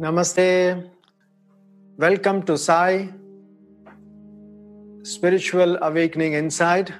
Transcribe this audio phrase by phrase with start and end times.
[0.00, 0.90] Namaste.
[1.96, 3.08] Welcome to Sai
[5.04, 6.92] Spiritual Awakening Inside.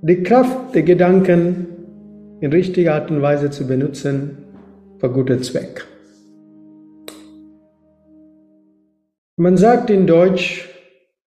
[0.00, 1.68] Die Kraft der Gedanken
[2.40, 4.36] in richtiger Art und Weise zu benutzen
[4.98, 5.86] für guten Zweck.
[9.36, 10.71] Man sagt in Deutsch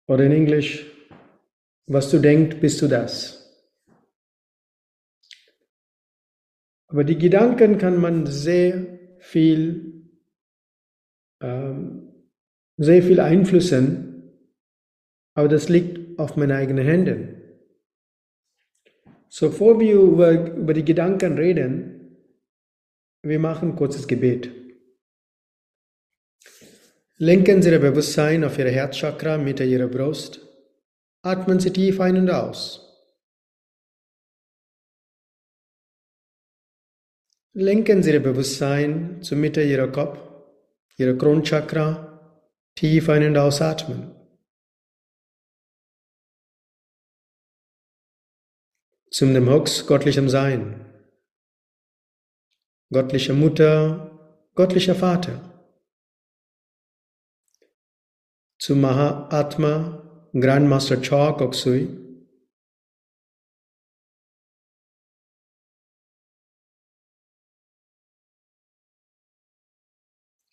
[0.06, 0.86] oder in Englisch,
[1.86, 3.42] was du denkst, bist du das.
[6.88, 9.96] Aber die Gedanken kann man sehr viel
[11.40, 12.06] ähm,
[12.78, 14.32] sehr viel Einflüssen,
[15.34, 17.42] aber das liegt auf meinen eigenen Händen.
[19.28, 22.16] So, bevor wir über, über die Gedanken reden,
[23.22, 24.50] wir machen ein kurzes Gebet.
[27.18, 30.38] Lenken Sie Ihr Bewusstsein auf Ihr Herzchakra Mitte Ihrer Brust.
[31.22, 32.82] Atmen Sie tief ein und aus.
[37.54, 40.18] Lenken Sie Ihr Bewusstsein zur Mitte Ihrer Kopf
[40.98, 44.14] Ihre Kronchakra tief ein- und ausatmen.
[49.10, 50.84] Zum dem Hux göttlichem Sein.
[52.90, 55.55] Göttliche Mutter, göttlicher Vater.
[58.58, 62.06] Zum Mahatma, Grandmaster Choa Koksui.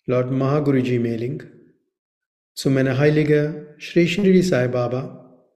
[0.05, 1.43] Lord Mahaguruji Mailing,
[2.55, 5.47] zu meiner Heilige Sri Shri Sai Baba,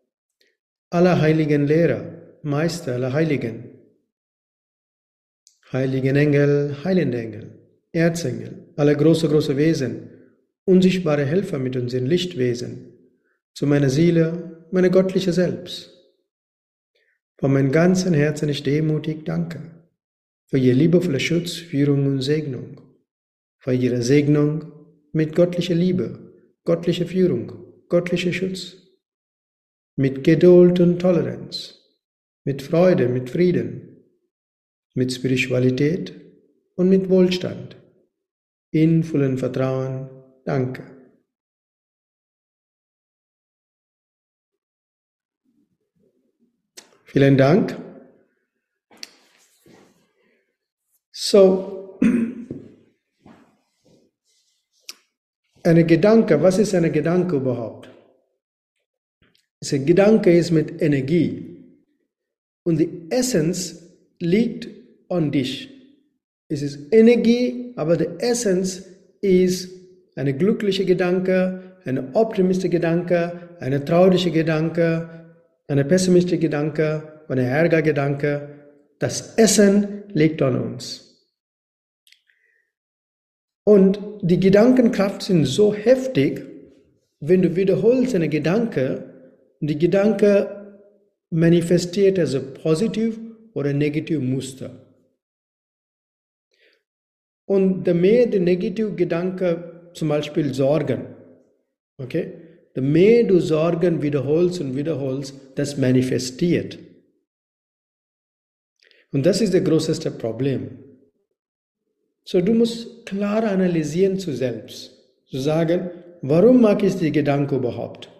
[0.89, 3.77] aller heiligen Lehrer, Meister aller Heiligen,
[5.73, 7.59] heiligen Engel, heilende Engel,
[7.91, 10.16] Erzengel, alle große, große Wesen,
[10.67, 12.93] unsichtbare Helfer mit unseren Lichtwesen,
[13.53, 15.93] zu meiner Seele, meine göttliche Selbst.
[17.39, 19.71] Von meinem ganzen Herzen ich demutig danke
[20.45, 22.87] für Ihr liebevolle Schutz, Führung und Segnung
[23.67, 24.71] bei ihrer Segnung
[25.11, 26.33] mit göttlicher Liebe,
[26.63, 27.51] göttlicher Führung,
[27.89, 28.77] göttlicher Schutz,
[29.97, 31.77] mit Geduld und Toleranz,
[32.45, 34.05] mit Freude, mit Frieden,
[34.93, 36.13] mit Spiritualität
[36.75, 37.75] und mit Wohlstand,
[38.71, 40.16] in vollem Vertrauen.
[40.47, 40.83] Danke.
[47.03, 47.77] Vielen Dank.
[51.11, 51.99] So,
[55.67, 57.89] Eine Gedanke, was ist eine Gedanke überhaupt?
[59.69, 61.57] Ein Gedanke ist mit Energie
[62.63, 63.83] und die Essenz
[64.19, 64.69] liegt
[65.09, 65.69] an dich.
[66.47, 68.81] Es ist Energie, aber die Essenz
[69.19, 69.76] ist
[70.17, 75.09] eine glückliche Gedanke, eine optimistische Gedanke, eine traurige Gedanke,
[75.67, 78.49] eine pessimistische Gedanke, eine ärger Gedanke.
[78.99, 81.07] Das Essen liegt an uns.
[83.63, 86.43] Und die Gedankenkraft sind so heftig,
[87.19, 89.03] wenn du wiederholst eine Gedanke,
[89.59, 90.79] die Gedanke
[91.29, 93.19] manifestiert als positiv
[93.53, 94.71] oder negativ Muster.
[97.45, 99.66] Und je mehr die negative Gedanke,
[99.97, 101.07] zum Beispiel Sorgen,
[101.97, 102.33] okay,
[102.75, 106.77] je mehr du Sorgen wiederholst und wiederholst, das manifestiert.
[109.11, 110.77] Und das ist das größte Problem.
[112.23, 114.93] So, du musst klar analysieren zu selbst.
[115.25, 115.89] Zu sagen,
[116.21, 118.11] warum mag ich die Gedanke überhaupt?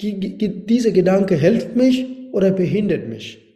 [0.00, 3.50] Dieser Gedanke hilft mich oder behindert mich?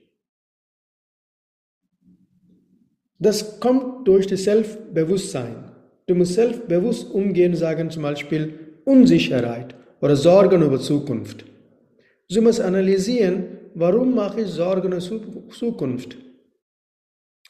[3.19, 5.63] Das kommt durch das Selbstbewusstsein.
[6.06, 11.44] Du musst selbstbewusst umgehen, sagen zum Beispiel Unsicherheit oder Sorgen über Zukunft.
[12.28, 13.44] Du musst analysieren,
[13.75, 16.16] warum mache ich Sorgen über Zukunft?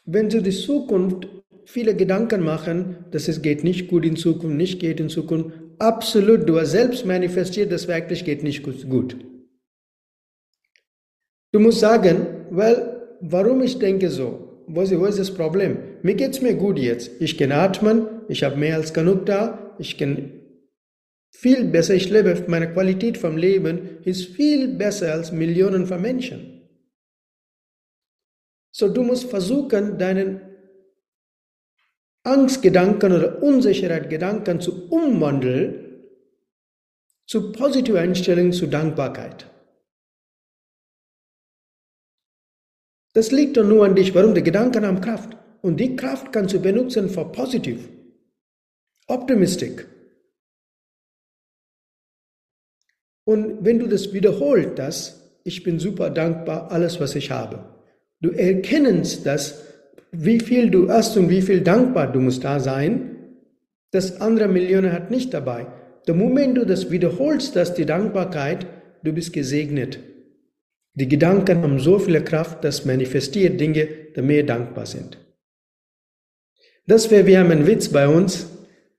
[0.04, 1.28] Wenn du die Zukunft
[1.64, 5.56] viele Gedanken machen, dass es geht nicht gut in Zukunft, nicht geht in Zukunft.
[5.78, 9.16] Absolut, du hast selbst manifestiert, dass wirklich geht nicht gut.
[11.52, 14.62] Du musst sagen, weil, warum ich denke so?
[14.66, 15.93] Wo ist das Problem?
[16.04, 17.10] Mir geht es mir gut jetzt.
[17.18, 20.38] Ich kann atmen, ich habe mehr als genug da, ich kann
[21.30, 26.68] viel besser, ich lebe, meine Qualität vom Leben ist viel besser als Millionen von Menschen.
[28.70, 30.42] So, du musst versuchen, deinen
[32.22, 36.02] Angstgedanken oder Unsicherheitsgedanken zu umwandeln
[37.26, 39.50] zu positiver Einstellung, zu Dankbarkeit.
[43.14, 44.14] Das liegt doch nur an dich.
[44.14, 44.34] Warum?
[44.34, 45.38] Die Gedanken haben Kraft.
[45.64, 47.88] Und die Kraft kannst du benutzen für positiv,
[49.06, 49.86] optimistisch.
[53.24, 57.64] Und wenn du das wiederholst, das, ich bin super dankbar, alles, was ich habe.
[58.20, 59.64] Du erkennst das,
[60.12, 63.16] wie viel du hast und wie viel dankbar du musst da sein.
[63.90, 65.66] Das andere Millionen hat nicht dabei.
[66.06, 68.66] Der Moment du das wiederholst, dass die Dankbarkeit,
[69.02, 69.98] du bist gesegnet.
[70.92, 75.23] Die Gedanken haben so viel Kraft, dass manifestiert Dinge, die mehr dankbar sind.
[76.86, 78.50] Das wäre, wir haben einen Witz bei uns,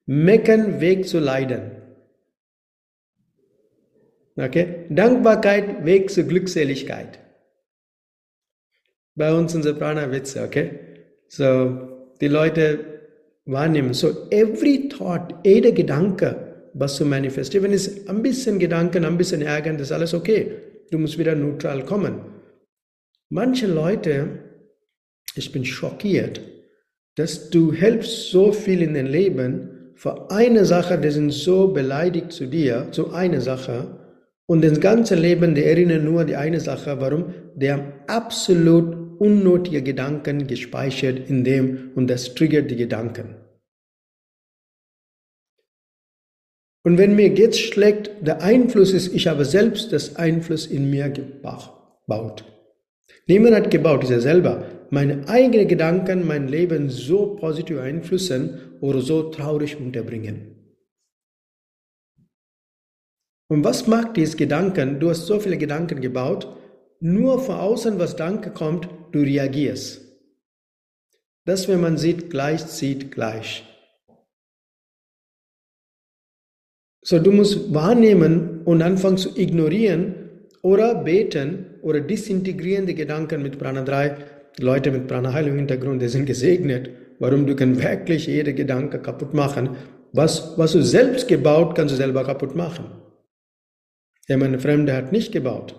[0.05, 1.71] meckern Weg zu leiden.
[4.37, 4.85] Okay?
[4.89, 7.19] Dankbarkeit, Weg zur Glückseligkeit.
[9.15, 10.79] Bei uns sind so Prana-Witze, okay?
[11.27, 12.79] So, die Leute
[13.45, 13.93] wahrnehmen.
[13.93, 19.41] So, every thought, jeder Gedanke, was zu manifestieren, wenn es ein bisschen Gedanken, ein bisschen
[19.41, 20.51] ärgern, das ist alles okay.
[20.91, 22.19] Du musst wieder neutral kommen.
[23.29, 24.39] Manche Leute,
[25.35, 26.41] ich bin schockiert,
[27.15, 32.31] dass du helfst so viel in dein Leben für eine Sache, die sind so beleidigt
[32.31, 33.99] zu dir, zu einer Sache,
[34.47, 37.33] und das ganze Leben, die erinnern nur die eine Sache, warum?
[37.55, 43.35] Die haben absolut unnötige Gedanken gespeichert in dem und das triggert die Gedanken.
[46.83, 51.09] Und wenn mir geht's schlecht, der Einfluss ist, ich habe selbst das Einfluss in mir
[51.09, 52.45] gebaut.
[53.25, 54.69] Niemand hat gebaut, ist er selber.
[54.89, 60.55] Meine eigenen Gedanken, mein Leben so positiv einflussen oder so traurig unterbringen.
[63.47, 64.99] Und was macht dieses Gedanken?
[64.99, 66.47] Du hast so viele Gedanken gebaut,
[66.99, 70.01] nur von außen, was Danke kommt, du reagierst.
[71.45, 73.63] Das, wenn man sieht, gleich zieht gleich.
[77.03, 83.59] So, du musst wahrnehmen und anfangen zu ignorieren oder beten oder disintegrieren die Gedanken mit
[83.59, 84.34] Prana 3.
[84.59, 86.89] Leute mit Prana Heilung Hintergrund, die sind gesegnet.
[87.19, 89.69] Warum du kannst wirklich jede Gedanke kaputt machen.
[90.11, 92.85] Was, was du selbst gebaut, kannst du selber kaputt machen.
[94.27, 95.75] Ja, meine Fremde hat nicht gebaut.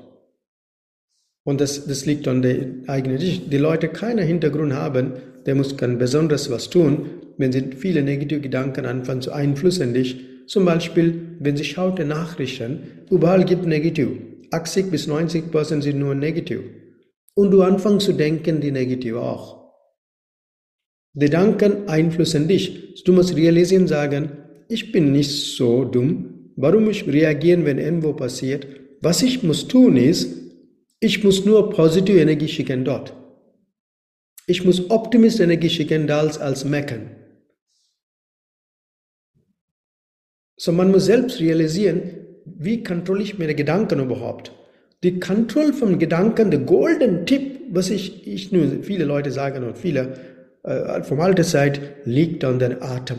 [1.44, 2.56] Und das, das liegt an der
[2.86, 3.52] eigenen Sicht.
[3.52, 5.12] Die Leute keinen Hintergrund haben,
[5.46, 7.06] der muss kann besonders was tun,
[7.38, 10.24] wenn sie viele negative Gedanken anfangen zu einflussen dich.
[10.46, 14.08] Zum Beispiel, wenn sie schaut Nachrichten, überall gibt negativ.
[14.50, 16.60] 80 bis 90 Prozent sind nur negativ.
[17.36, 19.72] Und du anfängst zu denken, die negativ auch.
[21.12, 23.04] Die Gedanken einflussen dich.
[23.04, 24.38] Du musst realisieren, sagen,
[24.68, 28.66] ich bin nicht so dumm, Warum ich reagieren, wenn irgendwo passiert?
[29.02, 30.34] Was ich muss tun ist,
[31.00, 33.14] ich muss nur positive Energie schicken dort.
[34.46, 37.14] Ich muss optimist Energie schicken als, als meckern.
[40.56, 44.52] So man muss selbst realisieren, wie kontrolliere ich meine Gedanken überhaupt?
[45.06, 49.78] Die Kontrolle von Gedanken, der golden Tipp, was ich, ich nur viele Leute sagen und
[49.78, 50.14] viele
[50.64, 53.18] äh, vom alter Zeit, liegt an den Atem.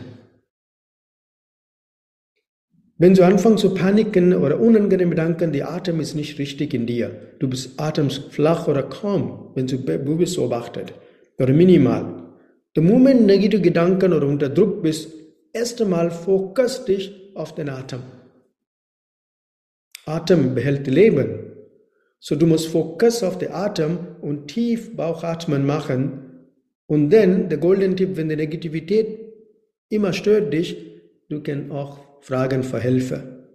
[2.98, 7.10] Wenn du anfängst zu paniken oder unangenehme Gedanken, die Atem ist nicht richtig in dir.
[7.38, 10.92] Du bist atemflach oder kaum, wenn du, bist beobachtet.
[11.38, 12.22] Oder minimal.
[12.76, 15.10] Der Moment negative Gedanken oder unter Druck bist,
[15.54, 18.00] erst einmal fokus dich auf den Atem.
[20.04, 21.54] Atem behält Leben.
[22.20, 26.46] So du musst Fokus auf den Atem und tief Bauchatmen machen.
[26.86, 29.20] Und dann der goldene Tipp, wenn die Negativität
[29.88, 30.76] immer stört dich,
[31.28, 33.46] du kannst auch fragen für Hilfe.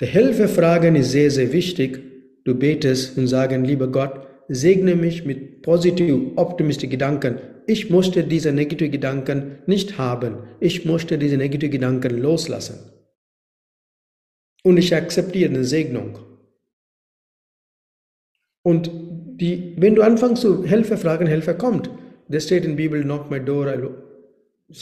[0.00, 2.02] Der Hilfe fragen ist sehr, sehr wichtig.
[2.44, 7.38] Du betest und sagen, lieber Gott, segne mich mit positiv, optimistischen Gedanken.
[7.66, 10.36] Ich möchte diese negativen Gedanken nicht haben.
[10.60, 12.92] Ich möchte diese negativen Gedanken loslassen.
[14.62, 16.18] Und ich akzeptiere eine Segnung.
[18.66, 18.90] Und
[19.40, 21.88] die, wenn du anfängst zu Hilfe fragen, Hilfe kommt.
[22.26, 23.68] Das steht in der Bibel, knock my door,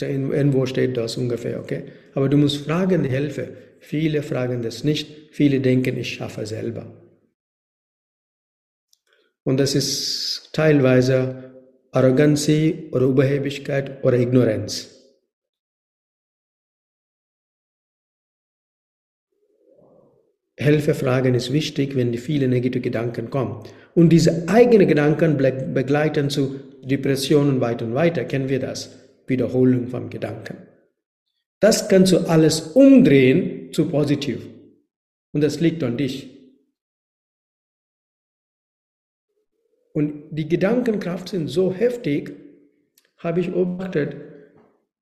[0.01, 1.83] Irgendwo steht das ungefähr, okay?
[2.15, 3.49] Aber du musst fragen, Hilfe.
[3.79, 5.35] Viele fragen das nicht.
[5.35, 6.87] Viele denken, ich schaffe selber.
[9.43, 11.51] Und das ist teilweise
[11.91, 14.94] Arroganz oder Überhebigkeit oder Ignoranz.
[20.57, 23.63] Hilfe fragen ist wichtig, wenn die vielen negative Gedanken kommen.
[23.93, 28.23] Und diese eigenen Gedanken begleiten zu Depressionen weiter und weiter.
[28.25, 28.97] Kennen wir das?
[29.27, 30.57] Wiederholung von Gedanken.
[31.59, 34.47] Das kannst du alles umdrehen zu positiv.
[35.33, 36.29] Und das liegt an dich.
[39.93, 42.33] Und die Gedankenkraft sind so heftig,
[43.17, 44.15] habe ich beobachtet,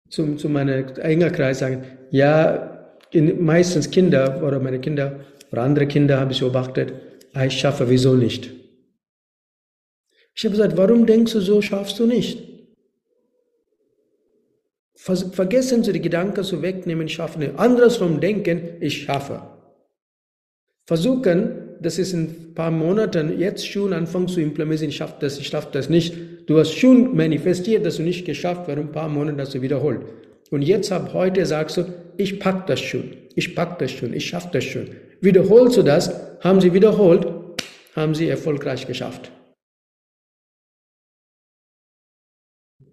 [0.09, 5.19] zu, zu meinem engen Kreis sagen, ja, in, meistens Kinder oder meine Kinder
[5.53, 6.93] oder andere Kinder habe ich beobachtet,
[7.33, 8.49] ah, ich schaffe wieso nicht.
[10.35, 12.39] Ich habe gesagt, warum denkst du so, schaffst du nicht?
[14.95, 17.57] Vergessen Sie die Gedanken zu wegnehmen, schaffen.
[17.57, 19.43] Andersrum denken, ich schaffe.
[20.85, 25.37] versuchen, das ist in ein paar Monaten jetzt schon anfangen zu implementieren, ich schaffe das,
[25.37, 26.15] ich schaffe das nicht.
[26.47, 30.01] Du hast schon manifestiert, dass du nicht geschafft, warum ein paar Monate hast du wiederholt.
[30.49, 31.85] Und jetzt ab heute sagst du,
[32.17, 34.87] ich pack das schon, ich pack das schon, ich schaffe das schon.
[35.23, 36.11] Wiederholst du das,
[36.41, 37.25] haben sie wiederholt,
[37.95, 39.31] haben sie erfolgreich geschafft.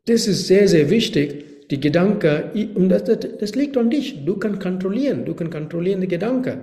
[0.04, 4.24] Das ist sehr, sehr wichtig, die Gedanken, und das, das, das liegt an dich.
[4.24, 6.60] Du kannst kontrollieren, du kannst kontrollieren die Gedanken.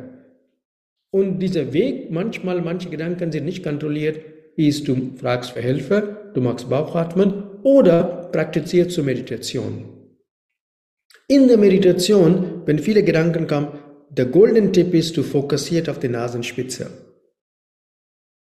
[1.12, 4.21] Und dieser Weg, manchmal, manche Gedanken sind nicht kontrolliert,
[4.55, 9.86] ist, du fragst für Hilfe, du machst Bauchatmen oder praktizierst zur Meditation.
[11.27, 13.67] In der Meditation, wenn viele Gedanken kommen,
[14.09, 16.89] der goldene Tipp ist, du fokussierst auf die Nasenspitze.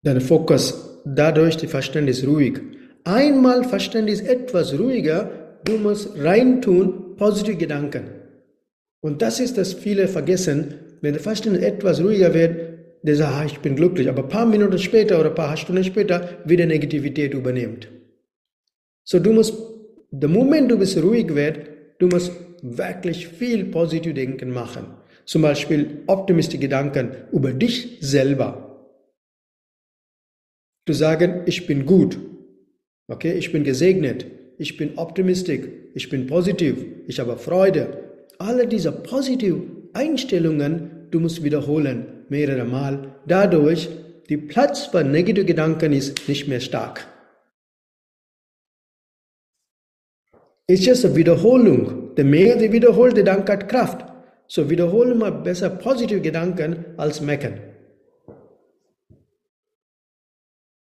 [0.02, 2.61] Dein Fokus, dadurch die Verstand ist ruhig.
[3.04, 5.30] Einmal Verstand ist etwas ruhiger,
[5.64, 8.04] du musst reintun positive Gedanken.
[9.00, 12.56] Und das ist, das viele vergessen, wenn der Fasten etwas ruhiger wird,
[13.02, 15.84] der sagt, ah, ich bin glücklich, aber ein paar Minuten später oder ein paar Stunden
[15.84, 17.88] später wieder Negativität übernimmt.
[19.04, 19.54] So du musst,
[20.11, 21.61] der Moment du bist ruhig wird,
[21.99, 22.32] du musst
[22.62, 24.87] wirklich viel positiv denken machen.
[25.26, 28.90] Zum Beispiel optimistische Gedanken über dich selber.
[30.87, 32.19] Du sagen, ich bin gut.
[33.09, 34.26] Okay, ich bin gesegnet.
[34.59, 35.66] Ich bin optimistisch.
[35.95, 36.85] Ich bin positiv.
[37.07, 38.11] Ich habe Freude.
[38.38, 43.14] Alle diese positiven Einstellungen du musst wiederholen, mehrere Mal.
[43.26, 43.88] Dadurch,
[44.28, 47.07] die Platz für negative Gedanken ist nicht mehr stark.
[50.66, 52.14] Es ist eine Wiederholung.
[52.16, 54.13] Der mehr du wiederholst, der Dank hat Kraft.
[54.46, 57.60] So wiederholen wir besser positive Gedanken als meckern.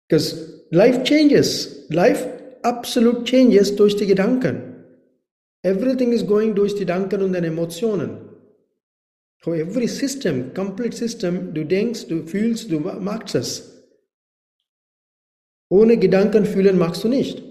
[0.08, 1.86] Because life changes.
[1.88, 2.28] Life
[2.62, 4.84] absolut changes durch die Gedanken.
[5.62, 8.18] Everything is going durch die Gedanken und den Emotionen.
[9.42, 13.84] So every system, complete system, du denkst, du fühlst, du machst es.
[15.68, 17.42] Ohne Gedanken fühlen machst du nicht.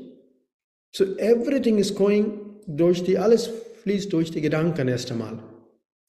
[0.92, 3.50] So everything is going durch die, alles
[3.84, 5.40] fließt durch die Gedanken erst einmal.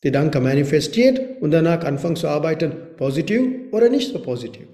[0.05, 4.67] Die Gedanke manifestiert und danach anfangen zu arbeiten, positiv oder nicht so positiv.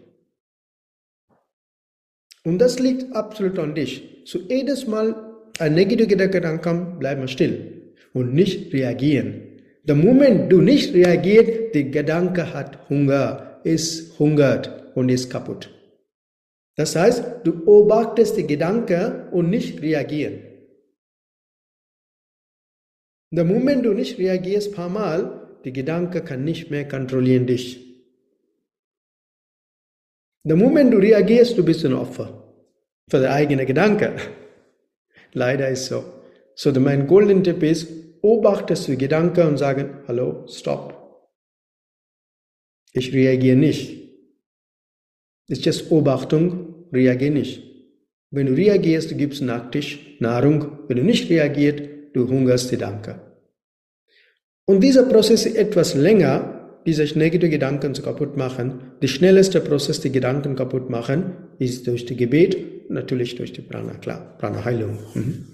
[2.42, 4.24] Und das liegt absolut an dich.
[4.24, 5.14] So jedes Mal
[5.60, 9.42] ein negativer Gedanke kommt, bleib mal still und nicht reagieren.
[9.84, 15.70] Der Moment du nicht reagierst, der Gedanke hat Hunger, ist hungert und ist kaputt.
[16.74, 20.49] Das heißt, du beobachtest die Gedanke und nicht reagieren.
[23.32, 27.86] Der Moment du nicht reagierst paar Mal, die Gedanke kann nicht mehr kontrollieren dich.
[30.42, 32.52] Der Moment du reagierst, du bist ein Opfer
[33.08, 34.16] für deine eigene Gedanke.
[35.32, 36.04] Leider ist so.
[36.56, 41.28] So, mein golden Tipp ist, beobachtest du Gedanken und sagen, hallo, stopp.
[42.92, 44.10] Ich reagiere nicht.
[45.48, 47.62] Ist just Beobachtung, reagiere nicht.
[48.30, 50.78] Wenn du reagierst, du gibst Nachtisch, Nahrung.
[50.88, 53.20] Wenn du nicht reagierst, du hungerst die Danke.
[54.66, 58.92] Und dieser Prozess ist etwas länger, diese negative Gedanken zu kaputt machen.
[59.02, 63.94] Der schnellste Prozess, die Gedanken kaputt machen, ist durch die Gebet, natürlich durch die Prana,
[63.94, 64.98] klar, Prana-Heilung.
[65.14, 65.46] Mhm.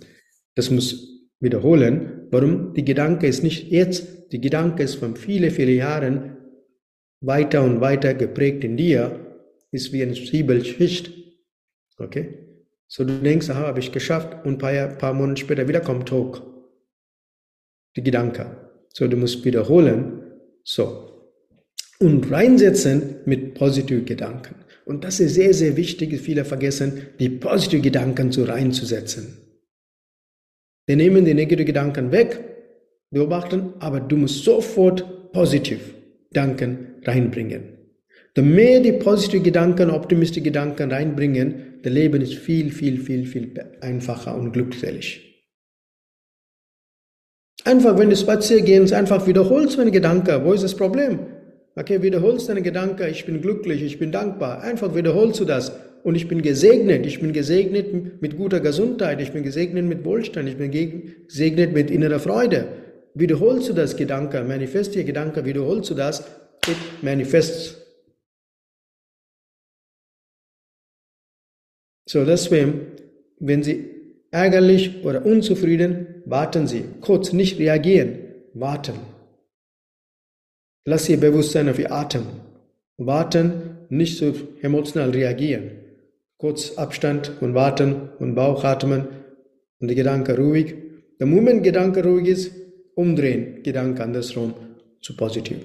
[0.55, 5.73] Das muss wiederholen, warum die Gedanke ist nicht jetzt, die Gedanke ist von viele, viele
[5.73, 6.37] Jahren
[7.21, 9.37] weiter und weiter geprägt in dir,
[9.73, 11.13] ist wie ein Zwiebelschicht.
[11.99, 12.46] Okay?
[12.89, 16.11] So du denkst, aha, habe ich geschafft und ein paar, paar Monate später wieder kommt
[16.13, 16.43] hoch.
[17.97, 18.57] Die Gedanke.
[18.93, 20.23] So du musst wiederholen.
[20.63, 21.33] So.
[21.99, 24.57] Und reinsetzen mit positiven Gedanken.
[24.85, 29.39] Und das ist sehr, sehr wichtig, viele vergessen, die positiven Gedanken so reinzusetzen.
[30.87, 32.45] Wir nehmen die negativen Gedanken weg,
[33.11, 35.95] beobachten, aber du musst sofort positiv
[36.31, 37.77] Gedanken reinbringen.
[38.37, 43.55] Je mehr die positiven Gedanken, optimistische Gedanken reinbringen, das Leben ist viel, viel, viel, viel
[43.81, 45.23] einfacher und glückselig.
[47.65, 50.45] Einfach, wenn du spazieren gehst, einfach wiederholst deine Gedanken.
[50.45, 51.21] Wo ist das Problem?
[51.77, 54.63] Okay, wiederholst deine Gedanken, ich bin glücklich, ich bin dankbar.
[54.63, 55.73] Einfach wiederholst du das.
[56.03, 57.07] Und ich bin gesegnet.
[57.07, 59.21] Ich bin gesegnet mit guter Gesundheit.
[59.21, 60.49] Ich bin gesegnet mit Wohlstand.
[60.49, 62.67] Ich bin gesegnet mit innerer Freude.
[63.15, 66.25] Wiederholst du das Gedanke, manifestier Gedanke, wiederholst du das,
[66.67, 67.86] it manifests.
[72.09, 72.93] So deswegen,
[73.39, 73.91] wenn Sie
[74.31, 76.85] ärgerlich oder unzufrieden, warten Sie.
[77.01, 78.19] Kurz nicht reagieren,
[78.55, 78.95] warten.
[80.85, 82.27] Lass Ihr Bewusstsein auf Ihr Atem.
[82.97, 84.33] Warten, nicht so
[84.63, 85.71] emotional reagieren
[86.39, 89.07] kurz Abstand und warten und Bauchatmen
[89.81, 90.75] und die Gedanke ruhig.
[91.19, 92.53] Der Moment Gedanke ruhig ist,
[92.95, 94.55] umdrehen, Gedanke andersrum
[95.01, 95.59] zu positiv.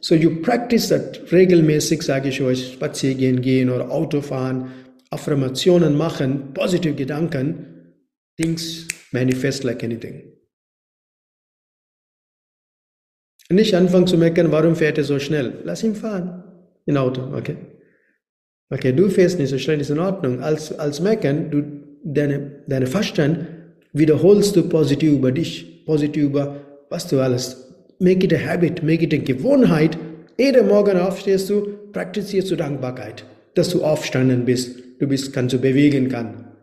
[0.00, 4.70] So you practice that regelmäßig, sage ich euch, spazieren gehen oder Autofahren,
[5.10, 7.94] Affirmationen machen, positive Gedanken,
[8.36, 10.32] things manifest like anything.
[13.50, 15.58] Nicht anfangen zu meckern, warum fährt er so schnell?
[15.64, 16.44] Lass ihn fahren.
[16.86, 17.56] In Auto, okay.
[18.72, 20.40] Okay, du fährst nicht so schnell, ist in Ordnung.
[20.40, 21.64] Als, als meckern, du,
[22.04, 23.48] deine, deine Verstand
[23.92, 27.66] wiederholst du positiv über dich, positiv über was du alles.
[27.98, 29.98] Make it a habit, make it a Gewohnheit.
[30.38, 35.58] Jeden Morgen aufstehst du, praktizierst du Dankbarkeit, dass du aufstanden bist, du bist, kannst du
[35.58, 36.56] bewegen kann.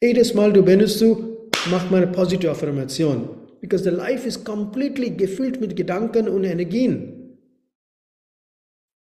[0.00, 3.28] Jedes Mal du benutzt du, mach mal eine positive Affirmation.
[3.60, 7.36] Because the life is completely gefüllt mit Gedanken und Energien.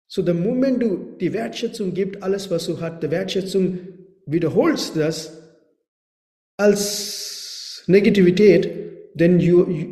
[0.07, 3.79] So the moment du die Wertschätzung gibst, alles was du hast, die Wertschätzung
[4.25, 5.41] wiederholst das
[6.57, 8.69] als Negativität,
[9.13, 9.87] denn you, you,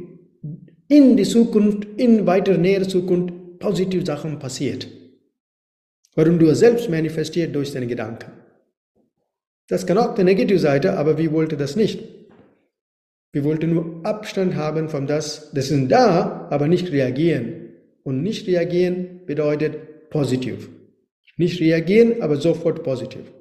[0.90, 4.88] in die Zukunft, in weiter näher Zukunft positive Sachen passiert.
[6.20, 8.30] Warum du selbst manifestiert durch deine Gedanken.
[9.70, 12.04] Das kann auch die negative Seite, aber wir wollten das nicht.
[13.32, 17.70] Wir wollten nur Abstand haben von das, das sind da, aber nicht reagieren.
[18.04, 20.68] Und nicht reagieren bedeutet positiv.
[21.38, 23.32] Nicht reagieren, aber sofort positiv.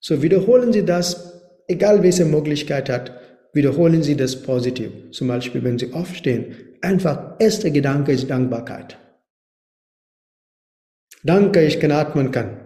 [0.00, 3.12] So wiederholen Sie das, egal welche Möglichkeit hat,
[3.52, 4.90] wiederholen Sie das positiv.
[5.10, 8.96] Zum Beispiel, wenn Sie aufstehen, einfach erster Gedanke ist Dankbarkeit.
[11.24, 12.60] Danke, ich kann atmen kann.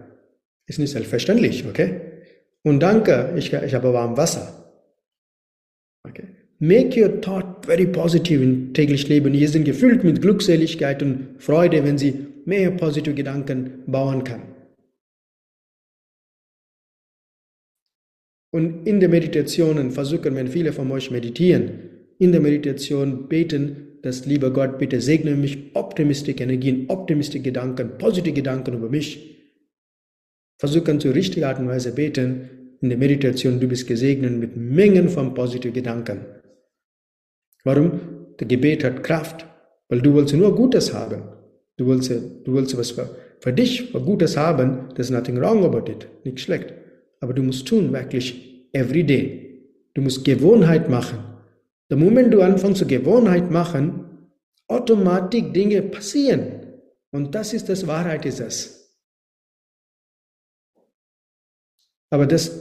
[0.67, 2.01] Ist nicht selbstverständlich, okay?
[2.63, 4.73] Und danke, ich, ich habe warm Wasser.
[6.07, 6.25] Okay.
[6.59, 9.33] Make your thought very positive im täglichen Leben.
[9.33, 14.41] Ihr sind gefüllt mit Glückseligkeit und Freude, wenn Sie mehr positive Gedanken bauen kann.
[18.51, 21.71] Und in der Meditation versuchen, wenn viele von euch meditieren,
[22.17, 28.33] in der Meditation beten, dass lieber Gott, bitte segne mich optimistische Energien, optimistische Gedanken, positive
[28.33, 29.37] Gedanken über mich.
[30.57, 32.49] Versuchen zur richtigen Art und Weise beten,
[32.81, 36.25] in der Meditation, du bist gesegnet mit Mengen von positiven Gedanken.
[37.63, 37.99] Warum?
[38.39, 39.45] Der Gebet hat Kraft,
[39.89, 41.23] weil du willst nur Gutes haben.
[41.75, 44.89] Du willst, du willst was für, für dich, für Gutes haben.
[44.95, 46.07] There's nothing wrong about it.
[46.23, 46.73] Nicht schlecht.
[47.19, 49.65] Aber du musst tun, wirklich, every day.
[49.93, 51.19] Du musst Gewohnheit machen.
[51.89, 54.29] Der Moment du anfängst zu Gewohnheit machen,
[54.67, 56.67] automatisch Dinge passieren.
[57.11, 58.97] Und das ist das Wahrheit ist es.
[62.11, 62.51] Aber das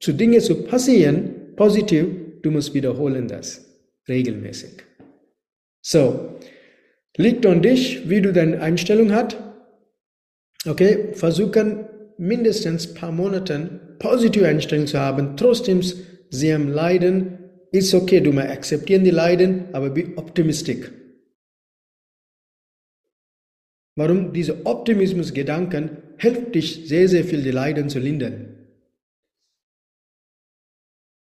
[0.00, 2.06] zu Dinge zu passieren, positiv,
[2.42, 3.64] du musst wiederholen das
[4.08, 4.84] regelmäßig.
[5.82, 6.38] So,
[7.16, 9.36] liegt an dich, wie du deine Einstellung hast.
[10.66, 11.86] Okay, versuchen
[12.16, 15.36] mindestens ein paar Monate positive Einstellung zu haben.
[15.36, 15.82] Trotzdem,
[16.30, 17.47] sie haben Leiden.
[17.70, 20.90] Ist okay, du mal akzeptieren die Leiden, aber be optimistisch.
[23.96, 24.32] Warum?
[24.32, 28.54] Diese Optimismusgedanken hilft dich sehr, sehr viel, die Leiden zu lindern.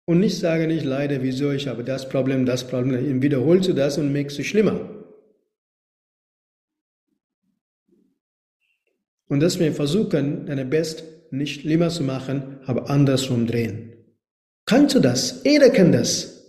[0.05, 3.21] Und nicht sagen, ich leide, wieso, ich habe das Problem, das Problem.
[3.21, 5.05] Wiederholst du das und machst es schlimmer.
[9.27, 13.88] Und dass wir versuchen, deine Best nicht schlimmer zu machen, aber andersrum drehen.
[14.69, 15.41] Kannst du das?
[15.43, 16.45] Jeder kann das.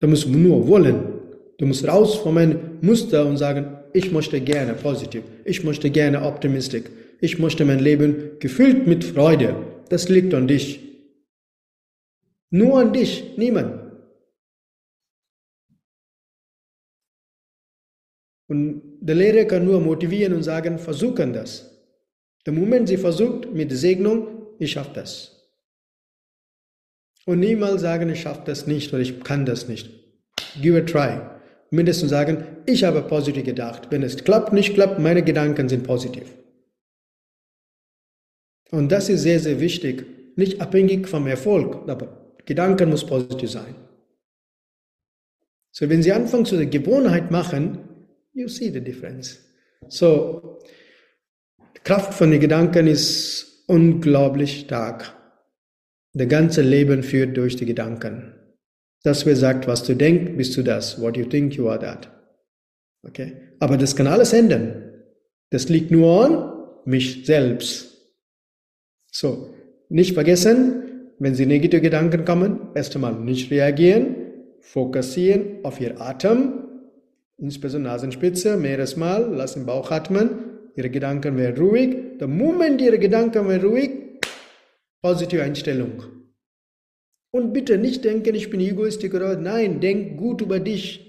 [0.00, 1.20] Du musst nur wollen.
[1.58, 6.22] Du musst raus von meinem Muster und sagen, ich möchte gerne positiv, ich möchte gerne
[6.22, 6.84] optimistisch,
[7.20, 9.54] ich möchte mein Leben gefüllt mit Freude.
[9.90, 10.80] Das liegt an dich.
[12.48, 13.82] Nur an dich, niemand.
[18.48, 21.70] Und der Lehrer kann nur motivieren und sagen, versuchen das.
[22.46, 25.41] Der Moment sie versucht mit Segnung, ich schaffe das.
[27.24, 29.90] Und niemals sagen, ich schaffe das nicht oder ich kann das nicht.
[30.60, 31.20] Give a try.
[31.70, 33.88] Mindestens sagen, ich habe positiv gedacht.
[33.90, 36.36] Wenn es klappt, nicht klappt, meine Gedanken sind positiv.
[38.70, 40.06] Und das ist sehr, sehr wichtig.
[40.36, 43.74] Nicht abhängig vom Erfolg, aber Gedanken muss positiv sein.
[45.70, 47.78] So, wenn Sie anfangen zu der Gewohnheit machen,
[48.34, 49.38] you see the difference.
[49.88, 50.58] So,
[51.76, 55.14] die Kraft von den Gedanken ist unglaublich stark.
[56.14, 58.34] Der ganze Leben führt durch die Gedanken.
[59.02, 61.00] Das wer sagt, was du denkst, bist du das.
[61.00, 62.10] What you think, you are that.
[63.06, 63.32] Okay?
[63.58, 64.92] Aber das kann alles ändern.
[65.50, 66.52] Das liegt nur an
[66.84, 67.92] mich selbst.
[69.10, 69.54] So,
[69.88, 70.82] nicht vergessen,
[71.18, 74.16] wenn Sie negative Gedanken kommen, erst einmal nicht reagieren,
[74.60, 76.64] fokussieren auf Ihr Atem,
[77.38, 80.30] insbesondere Nasenspitze, mehrere Mal, lassen Bauch atmen,
[80.76, 82.18] Ihre Gedanken werden ruhig.
[82.18, 83.90] Der Moment Ihre Gedanken werden ruhig,
[85.02, 86.04] positive Einstellung.
[87.34, 91.08] Und bitte nicht denken, ich bin egoistisch oder nein, denk gut über dich.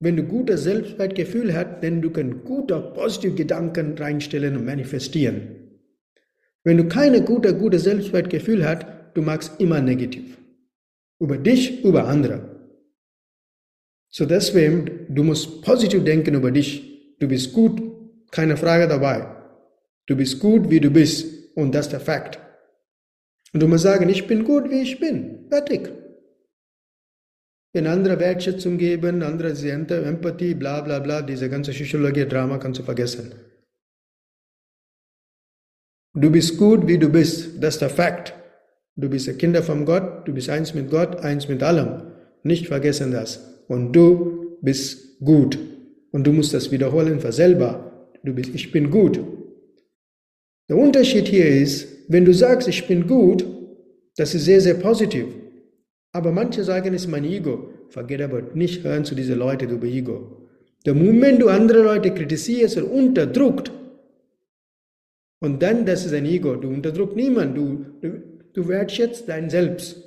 [0.00, 5.80] Wenn du gutes Selbstwertgefühl hast, dann du kannst gute, positive Gedanken reinstellen und manifestieren.
[6.64, 10.36] Wenn du keine gute, gute Selbstwertgefühl hast, du magst immer negativ.
[11.20, 12.54] Über dich, über andere.
[14.10, 17.16] So deswegen, du musst positiv denken über dich.
[17.18, 17.82] Du bist gut,
[18.30, 19.26] keine Frage dabei.
[20.06, 21.56] Du bist gut, wie du bist.
[21.56, 22.43] Und das ist der Fakt.
[23.54, 25.46] Und du musst sagen, ich bin gut, wie ich bin.
[25.48, 25.88] Fertig.
[27.72, 33.32] Wenn andere Wertschätzung geben, andere Empathie, bla bla bla, diese ganze Psychologie-Drama kannst du vergessen.
[36.14, 37.62] Du bist gut, wie du bist.
[37.62, 38.34] Das ist der Fakt.
[38.96, 42.12] Du bist ein Kinder von Gott, du bist eins mit Gott, eins mit allem.
[42.42, 43.64] Nicht vergessen das.
[43.68, 45.58] Und du bist gut.
[46.12, 48.08] Und du musst das wiederholen für selber.
[48.22, 49.20] Du bist, ich bin gut.
[50.68, 53.44] Der Unterschied hier ist, wenn du sagst, ich bin gut,
[54.16, 55.26] das ist sehr, sehr positiv.
[56.12, 57.70] Aber manche sagen, es ist mein Ego.
[57.88, 60.48] Vergiss aber nicht hören zu diesen Leuten über Ego.
[60.86, 63.72] Der Moment du andere Leute kritisierst und unterdrückt,
[65.44, 66.56] und dann, das ist ein Ego.
[66.56, 67.54] Du unterdrückst niemanden.
[67.54, 68.22] Du, du,
[68.54, 70.02] du wertschätzt dein Selbst.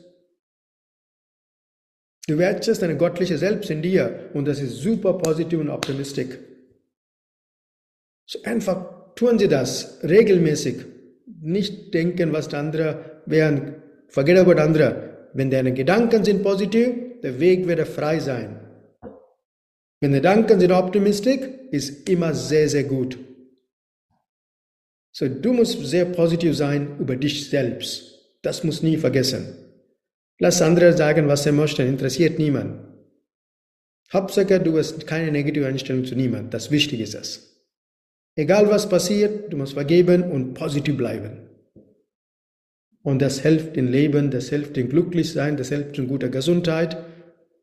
[2.28, 4.32] Du wertschätzt deine göttliche Selbst in dir.
[4.34, 6.40] Und das ist super positiv und optimistisch.
[8.26, 10.78] So einfach tun Sie das regelmäßig.
[11.42, 13.76] Nicht denken, was der andere wären.
[14.08, 15.30] Forget about andere.
[15.34, 18.60] Wenn deine Gedanken sind positiv, der Weg wird frei sein.
[20.00, 23.18] Wenn die Gedanken sind optimistisch, ist immer sehr, sehr gut.
[25.12, 28.38] So, du musst sehr positiv sein über dich selbst.
[28.44, 29.56] Das muss nie vergessen.
[30.40, 32.88] Lass andere sagen, was sie möchten, interessiert niemand.
[34.14, 36.54] Hauptsache, du hast keine negative Einstellung zu niemand.
[36.54, 37.57] Das Wichtige ist es.
[38.38, 41.50] Egal was passiert, du musst vergeben und positiv bleiben.
[43.02, 46.98] Und das hilft dem Leben, das hilft dem Glücklichsein, das hilft in guter Gesundheit.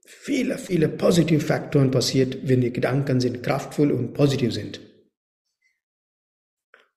[0.04, 4.80] Viele, viele positive Faktoren passiert, wenn die Gedanken sind kraftvoll und positiv sind.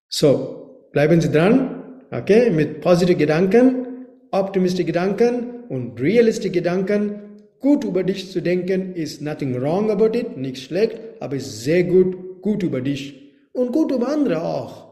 [0.09, 7.21] So, bleiben Sie dran, okay, mit positiven Gedanken, optimistischen Gedanken und realistischen Gedanken.
[7.59, 11.83] Gut über dich zu denken ist nothing wrong about it, nichts schlecht, aber ist sehr
[11.83, 13.26] gut, gut über dich
[13.57, 14.87] und gut über andere auch.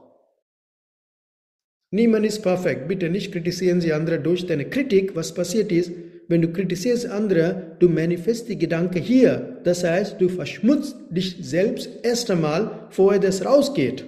[1.91, 2.87] Niemand ist perfekt.
[2.87, 5.15] Bitte nicht kritisieren Sie andere durch deine Kritik.
[5.15, 5.91] Was passiert ist,
[6.27, 9.61] wenn du kritisierst andere, du manifestierst die Gedanken hier.
[9.63, 14.03] Das heißt, du verschmutzt dich selbst erst einmal, bevor das rausgeht.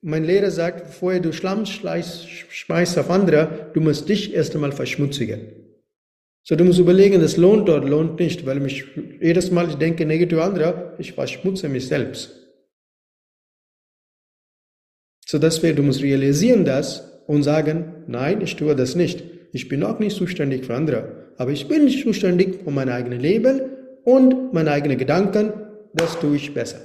[0.00, 5.61] Mein Lehrer sagt, vorher du Schlamm schmeißt auf andere, du musst dich erst einmal verschmutzigen.
[6.44, 8.84] So, du musst überlegen, das lohnt dort, lohnt nicht, weil mich
[9.20, 12.36] jedes Mal ich denke negativ andere, ich verschmutze mich selbst.
[15.24, 19.22] So, deswegen, du musst realisieren das und sagen, nein, ich tue das nicht.
[19.52, 23.60] Ich bin auch nicht zuständig für andere, aber ich bin zuständig für mein eigenes Leben
[24.04, 25.52] und meine eigenen Gedanken,
[25.94, 26.80] das tue ich besser.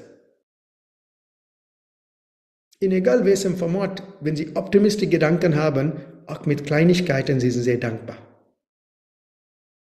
[2.80, 5.94] In egal welchem Format, wenn Sie optimistische Gedanken haben,
[6.28, 8.27] auch mit Kleinigkeiten, Sie sind sehr dankbar.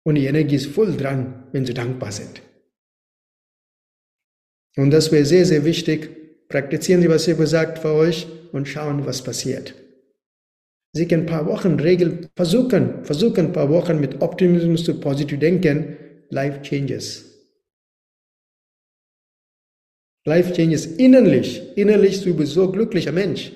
[0.03, 2.41] Und die Energie ist voll dran, wenn Sie dankbar sind.
[4.75, 6.47] Und das wäre sehr, sehr wichtig.
[6.49, 9.73] Praktizieren Sie, was ich gesagt für euch und schauen, was passiert.
[10.93, 15.39] Sie können ein paar Wochen Regeln versuchen, versuchen ein paar Wochen mit Optimismus zu positiv
[15.39, 15.97] denken.
[16.29, 17.33] Life changes.
[20.25, 21.75] Life changes innerlich.
[21.75, 23.51] Innerlich, du bist so glücklicher Mensch.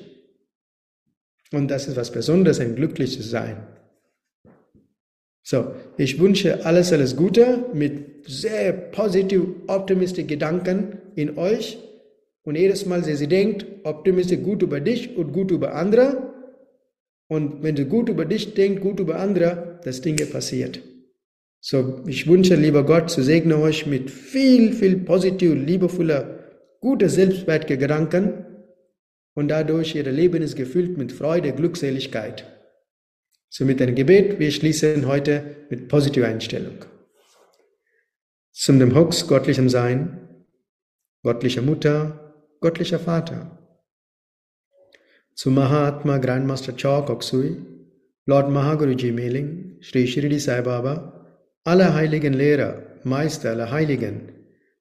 [1.51, 3.76] Und das ist was Besonderes, ein glücklich zu sein.
[5.49, 11.77] So, ich wünsche alles, alles Gute mit sehr positiv, optimistischen Gedanken in euch.
[12.43, 16.33] Und jedes Mal, wenn sie denkt, optimistisch gut über dich und gut über andere.
[17.29, 20.81] Und wenn du gut über dich denkst, gut über andere, das Dinge passiert.
[21.61, 26.39] So, ich wünsche, lieber Gott, zu segne euch mit viel, viel positiv, liebevoller
[26.81, 28.45] gute Selbstwertgedanken
[29.33, 32.56] und dadurch ihr Leben ist gefüllt mit Freude, Glückseligkeit.
[33.49, 36.85] So mit einem Gebet, wir schließen heute mit positiver Einstellung.
[38.51, 40.45] Zum dem Hux göttlichem Sein,
[41.23, 43.57] göttlicher Mutter, göttlicher Vater.
[45.33, 47.57] Zu Mahatma Grandmaster Chok Oksui,
[48.25, 54.33] Lord Mahaguruji Meling, Sri Shirdi Sai Baba, alle heiligen Lehrer, Meister aller Heiligen,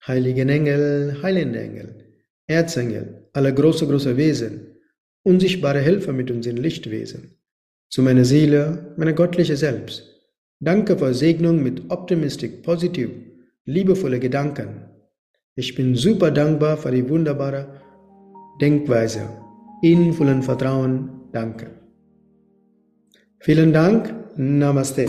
[0.06, 2.04] heiligen Engel, heilende Engel,
[2.46, 4.78] Erzengel, alle große, große Wesen,
[5.22, 7.35] unsichtbare Helfer mit uns in Lichtwesen,
[7.88, 10.04] zu meiner Seele, meiner göttliche Selbst.
[10.60, 13.10] Danke für Segnung mit Optimistik, positiv,
[13.64, 14.86] liebevolle Gedanken.
[15.54, 17.80] Ich bin super dankbar für die wunderbare
[18.60, 19.28] Denkweise.
[19.82, 21.70] Ihnen vollen Vertrauen, danke.
[23.40, 25.06] Vielen Dank, Namaste.